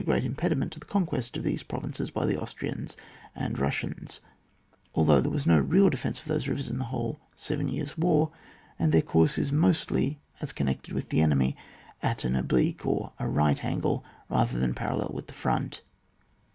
great 0.03 0.25
impediment 0.25 0.71
to 0.71 0.79
the 0.79 0.85
con 0.87 1.05
quest 1.05 1.37
of 1.37 1.43
these 1.43 1.61
provinces 1.61 2.09
by 2.09 2.25
the 2.25 2.35
Austrians 2.35 2.97
and 3.35 3.59
Russians, 3.59 4.19
although 4.95 5.21
there 5.21 5.29
was 5.29 5.45
no 5.45 5.59
real 5.59 5.91
defence 5.91 6.19
of 6.19 6.25
those 6.25 6.47
rivers 6.47 6.69
in 6.69 6.79
the 6.79 6.85
whole 6.85 7.19
Seven 7.35 7.67
Years* 7.69 7.99
War, 7.99 8.31
and 8.79 8.91
their 8.91 9.03
course 9.03 9.37
is 9.37 9.51
mostly, 9.51 10.19
as 10.41 10.53
connected 10.53 10.91
with 10.95 11.09
the 11.09 11.21
enemy, 11.21 11.55
at 12.01 12.23
an 12.23 12.35
oblique 12.35 12.83
or 12.83 13.13
a 13.19 13.27
right 13.27 13.63
angle 13.63 14.03
rather 14.27 14.57
than 14.57 14.73
parallel 14.73 15.11
with 15.13 15.27
the 15.27 15.33
front. 15.33 15.83